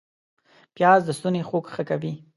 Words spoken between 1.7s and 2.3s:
ښه کوي